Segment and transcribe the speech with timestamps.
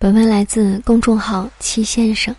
[0.00, 2.36] 本文来自公众号“七先生”。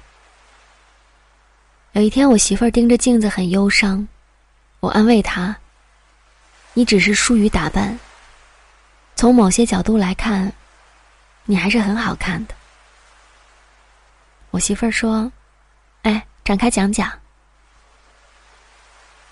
[1.92, 4.08] 有一天，我媳妇儿盯着镜子很忧伤，
[4.79, 5.58] 我安慰她
[6.74, 8.00] ：“你只是疏于打扮，
[9.18, 10.54] 从某些角度来看，
[11.43, 12.55] 你还是很好看的。”
[14.51, 15.29] 我媳妇儿说
[16.03, 17.11] ：“哎，展开讲讲。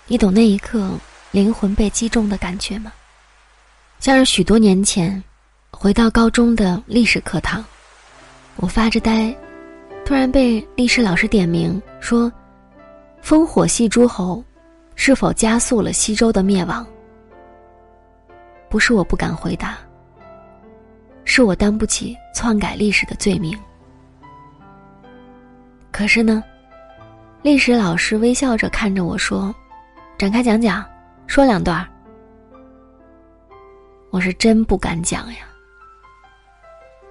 [0.06, 0.92] 你懂那一刻
[1.30, 2.92] 灵魂被击中的感觉吗？
[4.00, 5.24] 像是许多年前，
[5.70, 7.64] 回到高中的历史课堂。”
[8.60, 9.32] 我发着呆，
[10.04, 12.30] 突然被历史老师点名说
[13.22, 14.42] ：“烽火戏诸侯，
[14.96, 16.84] 是否加速了西周的灭亡？”
[18.68, 19.78] 不是我不敢回答，
[21.24, 23.56] 是我担不起篡改历史的罪名。
[25.92, 26.42] 可是呢，
[27.42, 29.54] 历史老师微笑着看着我说
[30.18, 30.84] ：“展开讲讲，
[31.28, 31.86] 说两段。”
[34.10, 35.46] 我是真不敢讲呀，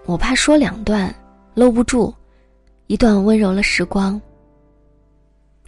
[0.05, 1.13] 我怕说两段。
[1.57, 2.13] 搂不住，
[2.85, 4.21] 一段温柔了时光，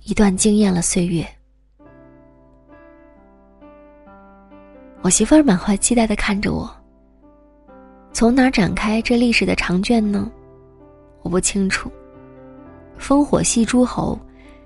[0.04, 1.28] 一段惊艳了岁月。
[5.02, 6.70] 我媳妇儿满怀期待的看着我。
[8.14, 10.32] 从哪展开这历史的长卷呢？
[11.24, 11.92] 我不清楚。
[13.00, 14.16] 烽火戏诸侯，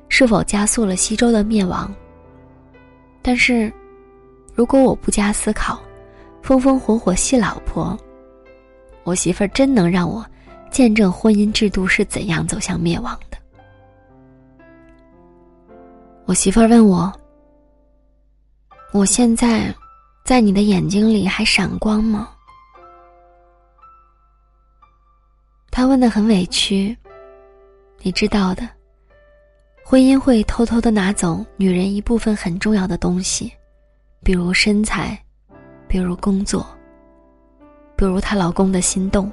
[0.09, 1.89] 是否加速了西周的灭亡？
[3.21, 3.71] 但是，
[4.53, 5.81] 如果我不加思考，
[6.41, 7.97] 风风火火戏老婆，
[9.05, 10.21] 我媳妇儿真能让我。
[10.73, 13.37] 见证婚姻制度是怎样走向灭亡的。
[16.25, 17.13] 我媳妇儿问我
[18.91, 19.71] ：“我现在
[20.25, 22.27] 在你的眼睛里还闪光吗？”
[25.69, 26.97] 他问的很委屈。
[28.01, 28.67] 你知道的，
[29.85, 33.53] 婚姻会偷偷的拿走女人一部分很重要的东西，
[34.23, 35.17] 比如身材，
[35.87, 36.65] 比如工作，
[37.95, 39.31] 比如她老公的心动。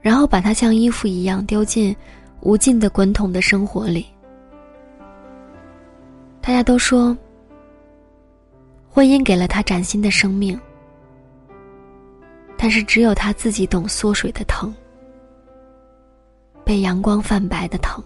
[0.00, 1.94] 然后把它像衣服一样丢进
[2.40, 4.06] 无尽的滚筒的生活里。
[6.40, 7.16] 大家都说，
[8.88, 10.58] 婚姻给了他崭新的生命，
[12.56, 14.74] 但是只有他自己懂缩水的疼，
[16.64, 18.02] 被阳光泛白的疼。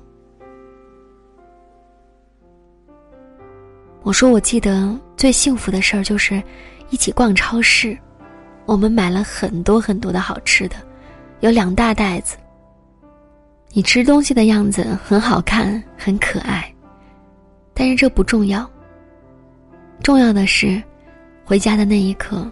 [4.03, 6.43] 我说，我记得最幸福的事儿就是
[6.91, 7.97] 一起逛超市，
[8.67, 10.77] 我们买了很多很多的好吃的。
[11.45, 12.39] 有两大袋子。
[13.75, 16.75] 你吃东西的样子很好看，很可爱，
[17.75, 18.67] 但是这不重要。
[20.03, 20.83] 重要的是，
[21.45, 22.51] 回家的那一刻，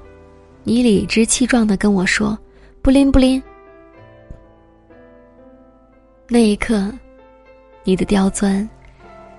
[0.63, 2.39] 你理直气壮的跟我说
[2.83, 3.43] ：“不灵不灵。”
[6.29, 6.93] 那一刻，
[7.85, 8.69] 你的刁钻，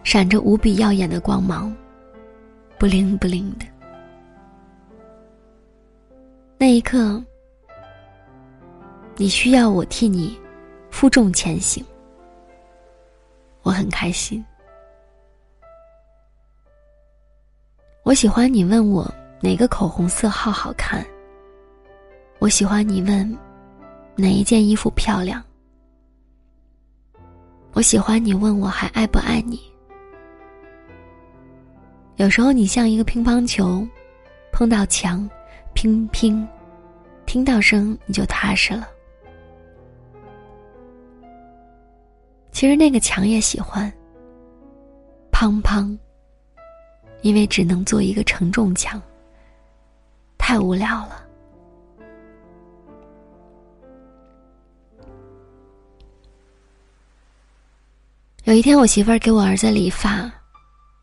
[0.03, 1.71] 闪着无比耀眼的光芒，
[2.79, 3.67] 不灵不灵的。
[6.57, 7.23] 那一刻。
[9.15, 10.37] 你需要我替你
[10.89, 11.85] 负重前行，
[13.61, 14.43] 我很开心。
[18.03, 19.09] 我喜欢你问我
[19.39, 21.05] 哪个口红色号好看。
[22.39, 23.37] 我喜欢你问
[24.15, 25.41] 哪一件衣服漂亮。
[27.73, 29.61] 我喜欢你问我还爱不爱你。
[32.17, 33.87] 有时候你像一个乒乓球，
[34.51, 35.27] 碰到墙，
[35.73, 36.45] 乒乒，
[37.25, 38.89] 听到声你就踏实了。
[42.53, 43.91] 其实那个墙也喜欢。
[45.29, 45.97] 砰砰。
[47.23, 49.01] 因为只能做一个承重墙，
[50.37, 51.23] 太无聊了。
[58.43, 60.29] 有一天，我媳妇儿给我儿子理发，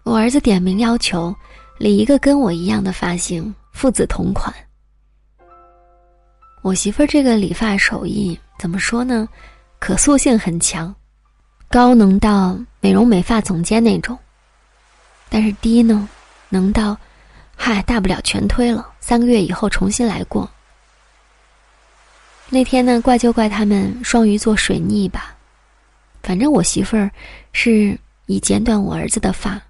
[0.03, 1.35] 我儿子点名要求
[1.79, 4.55] 理一个跟我一样的发型，父子同款。
[6.61, 9.27] 我媳妇儿这个理发手艺怎么说呢？
[9.79, 10.95] 可塑性很强。
[11.73, 14.19] 高能到美容美发总监那种，
[15.29, 16.09] 但是低呢，
[16.49, 16.99] 能到，
[17.55, 20.51] 嗨，大不了全推了，三个月以后重新来过。
[22.49, 25.37] 那天呢，怪就怪他们双鱼座水逆吧，
[26.25, 27.09] 反正我媳妇儿
[27.53, 27.97] 是
[28.27, 29.63] 以剪短我儿子的发，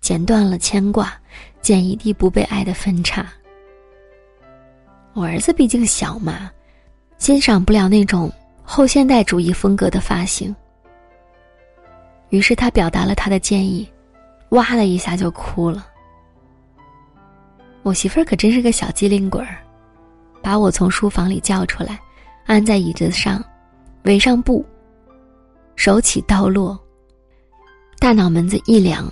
[0.00, 1.12] 剪断了牵挂，
[1.60, 3.30] 剪一地不被爱的分叉。
[5.12, 6.50] 我儿子毕竟小嘛，
[7.18, 8.32] 欣赏不了那种
[8.62, 10.56] 后现代主义风格的发型。
[12.32, 13.86] 于是他表达了他的建议，
[14.52, 15.86] 哇的一下就哭了。
[17.82, 19.58] 我媳妇儿可真是个小机灵鬼儿，
[20.40, 22.00] 把我从书房里叫出来，
[22.46, 23.44] 按在椅子上，
[24.04, 24.64] 围上布，
[25.76, 26.78] 手起刀落，
[27.98, 29.06] 大脑门子一凉。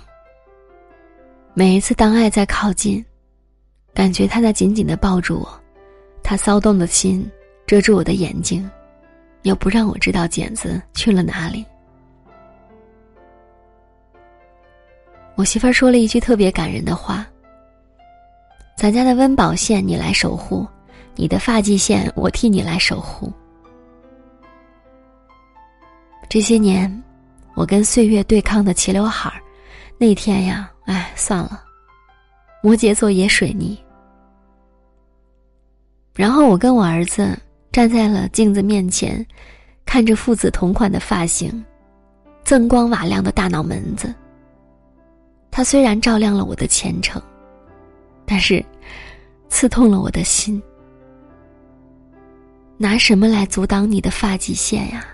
[1.53, 3.05] 每一次当爱在靠近，
[3.93, 5.61] 感觉他在紧紧的抱住我，
[6.23, 7.29] 他骚动的心
[7.67, 8.67] 遮住我的眼睛，
[9.43, 11.63] 又不让我知道剪子去了哪里。
[15.35, 17.25] 我媳妇儿说了一句特别感人的话
[18.77, 20.67] ：“咱家的温饱线你来守护，
[21.15, 23.31] 你的发际线我替你来守护。”
[26.29, 27.03] 这些年，
[27.55, 29.41] 我跟岁月对抗的齐刘海儿，
[29.97, 31.63] 那天呀，哎，算了，
[32.61, 33.77] 摩羯座也水逆。
[36.13, 37.37] 然后我跟我儿子
[37.71, 39.25] 站在了镜子面前，
[39.85, 41.63] 看着父子同款的发型，
[42.45, 44.13] 锃光瓦亮的大脑门子。
[45.51, 47.21] 它虽然照亮了我的前程，
[48.25, 48.63] 但是
[49.49, 50.61] 刺痛了我的心。
[52.77, 55.05] 拿什么来阻挡你的发际线呀，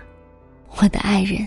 [0.76, 1.46] 我的爱人？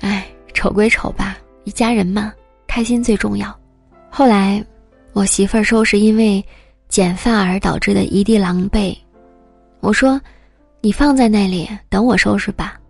[0.00, 2.32] 哎，丑归丑吧，一家人嘛，
[2.66, 3.54] 开心最重要。
[4.08, 4.64] 后来，
[5.12, 6.42] 我媳妇儿收拾因为
[6.88, 8.96] 剪发而导致的一地狼狈，
[9.80, 10.18] 我说
[10.80, 12.80] ：“你放在那里，等我收拾吧。”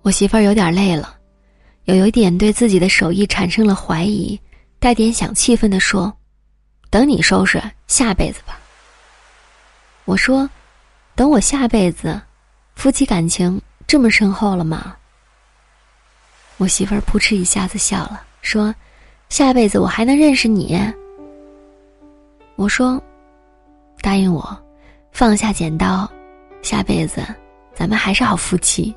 [0.00, 1.15] 我媳妇儿有点累了。
[1.86, 4.38] 有有一点对自己的手艺产生了怀疑，
[4.80, 6.12] 带点小气愤的说
[6.90, 8.58] ：“等你收拾下辈子吧。”
[10.04, 10.50] 我说
[11.14, 12.20] ：“等我下辈子，
[12.74, 14.96] 夫妻感情这么深厚了吗？”
[16.58, 18.74] 我媳妇儿扑哧一下子笑了，说
[19.30, 20.76] ：“下辈子我还能认识你？”
[22.56, 23.00] 我说
[24.02, 24.60] ：“答应我，
[25.12, 26.10] 放下剪刀，
[26.62, 27.24] 下辈子
[27.76, 28.92] 咱们还是好夫妻。”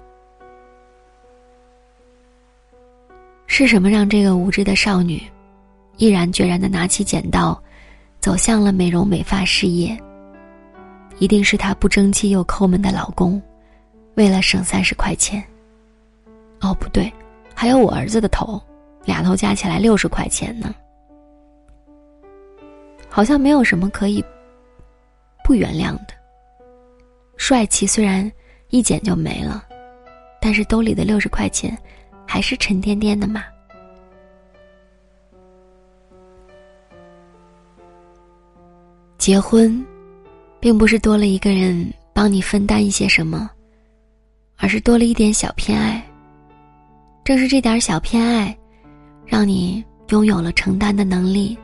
[3.59, 5.21] 是什么让这个无知的少女，
[5.97, 7.61] 毅然决然的拿起剪刀，
[8.21, 10.01] 走向了美容美发事业？
[11.17, 13.41] 一定是她不争气又抠门的老公，
[14.15, 15.44] 为了省三十块钱。
[16.61, 17.11] 哦，不对，
[17.53, 18.61] 还有我儿子的头，
[19.03, 20.73] 俩头加起来六十块钱呢。
[23.09, 24.23] 好像没有什么可以
[25.44, 26.13] 不原谅的。
[27.35, 28.31] 帅气虽然
[28.69, 29.65] 一剪就没了，
[30.39, 31.77] 但是兜里的六十块钱。
[32.31, 33.43] 还是沉甸甸的嘛。
[39.17, 39.83] 结婚，
[40.59, 43.49] 并不是多了一个人帮你分担一些什么，
[44.57, 46.05] 而是多了一点小偏爱。
[47.23, 48.55] 正是这点小偏爱，
[49.25, 51.57] 让你拥有了承担的能力。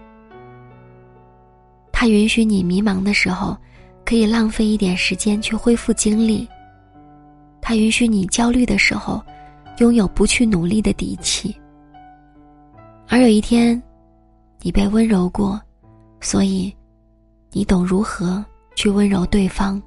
[1.92, 3.56] 它允许你迷茫的时候，
[4.04, 6.50] 可以浪费一点时间去恢复精力。
[7.62, 9.24] 它允许你焦虑的时候。
[9.78, 11.54] 拥有不去努力的底气，
[13.10, 13.82] 而有一天，
[14.62, 15.62] 你被温柔过，
[16.22, 16.74] 所以，
[17.52, 18.44] 你懂如何
[18.76, 19.82] 去温柔对方。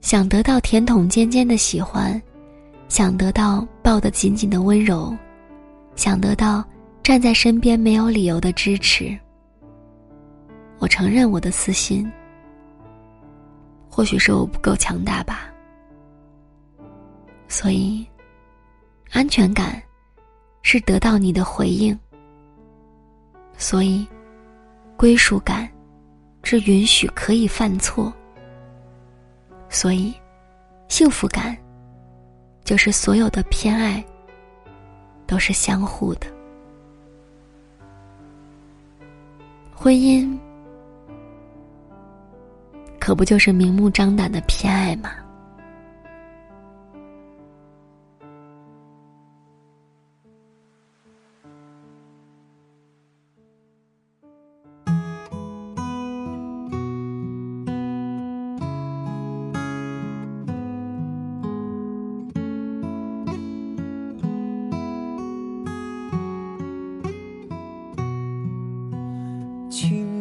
[0.00, 2.20] 想得到甜筒尖尖的喜欢，
[2.88, 5.16] 想得到抱得紧紧的温柔，
[5.94, 6.64] 想得到
[7.04, 9.16] 站在身边没有理由的支持。
[10.80, 12.10] 我承认我的私心，
[13.88, 15.53] 或许是我不够强大吧。
[17.48, 18.06] 所以，
[19.12, 19.80] 安全感
[20.62, 21.98] 是得到你的回应。
[23.56, 24.06] 所以，
[24.96, 25.70] 归属感
[26.42, 28.12] 是允许可以犯错。
[29.68, 30.12] 所以，
[30.88, 31.56] 幸福感
[32.64, 34.04] 就是所有的偏爱
[35.26, 36.26] 都是相互的。
[39.74, 40.36] 婚姻
[42.98, 45.10] 可不就是明目张胆的偏爱吗？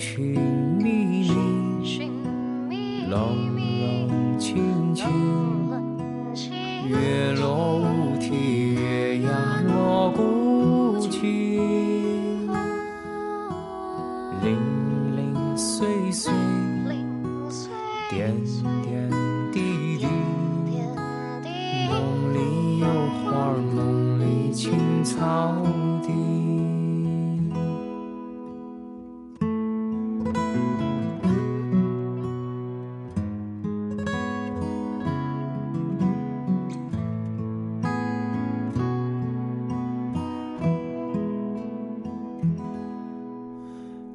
[0.00, 0.30] 寻
[0.82, 5.06] 觅觅，冷冷清清，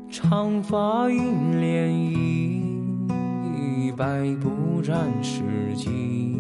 [0.10, 1.22] 长发银
[1.60, 1.90] 涟
[3.10, 5.44] 漪，百步斩世
[5.76, 6.40] 纪。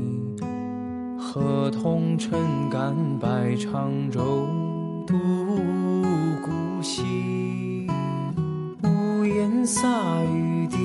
[1.17, 4.47] 河童撑杆摆长舟，
[5.05, 5.15] 渡
[9.65, 10.77] 洒雨滴，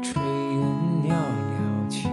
[0.00, 0.60] 炊烟
[1.02, 2.08] 袅袅起。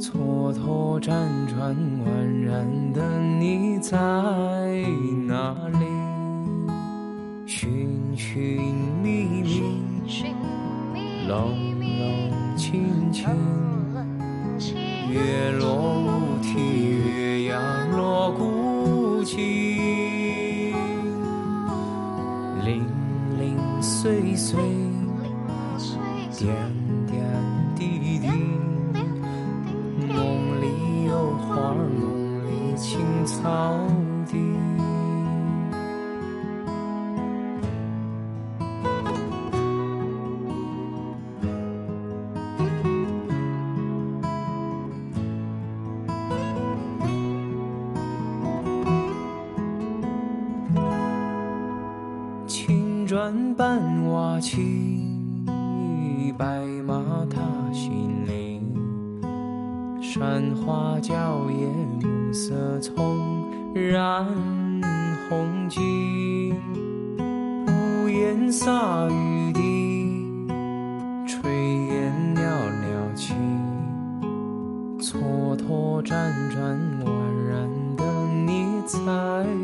[0.00, 1.10] 蹉跎辗
[1.46, 2.08] 转宛
[2.42, 3.98] 然的你在
[5.26, 5.84] 哪里？
[7.44, 8.58] 寻寻
[9.02, 9.82] 觅觅，
[11.28, 13.28] 冷冷清清。
[15.10, 15.93] 月落
[33.24, 33.74] 草
[34.26, 34.38] 地。
[52.46, 55.44] 青砖伴瓦漆，
[56.36, 56.94] 白马
[57.30, 57.40] 踏
[57.72, 58.43] 新泥。
[60.16, 61.66] 山花蕉叶
[62.00, 64.24] 暮色丛染
[65.28, 66.54] 红巾
[67.66, 70.38] 屋檐洒雨滴
[71.26, 71.48] 炊
[71.88, 72.40] 烟袅
[72.70, 73.34] 袅起
[75.00, 78.04] 蹉跎辗转宛然的
[78.46, 79.63] 你在。